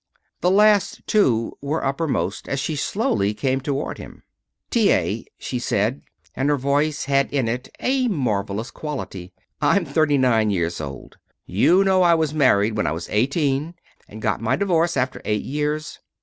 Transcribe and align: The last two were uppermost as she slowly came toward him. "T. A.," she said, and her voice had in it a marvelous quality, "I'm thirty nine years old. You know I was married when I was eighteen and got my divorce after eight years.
The 0.39 0.49
last 0.49 1.05
two 1.05 1.55
were 1.61 1.85
uppermost 1.85 2.49
as 2.49 2.59
she 2.59 2.75
slowly 2.75 3.35
came 3.35 3.61
toward 3.61 3.99
him. 3.99 4.23
"T. 4.71 4.91
A.," 4.91 5.25
she 5.37 5.59
said, 5.59 6.01
and 6.35 6.49
her 6.49 6.57
voice 6.57 7.05
had 7.05 7.31
in 7.31 7.47
it 7.47 7.69
a 7.79 8.07
marvelous 8.07 8.71
quality, 8.71 9.31
"I'm 9.61 9.85
thirty 9.85 10.17
nine 10.17 10.49
years 10.49 10.81
old. 10.81 11.17
You 11.45 11.83
know 11.83 12.01
I 12.01 12.15
was 12.15 12.33
married 12.33 12.75
when 12.77 12.87
I 12.87 12.91
was 12.93 13.09
eighteen 13.11 13.75
and 14.09 14.23
got 14.23 14.41
my 14.41 14.55
divorce 14.55 14.97
after 14.97 15.21
eight 15.23 15.43
years. 15.43 15.99